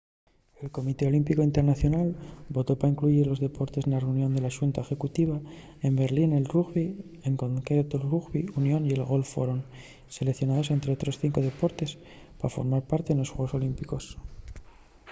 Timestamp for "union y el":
8.61-9.07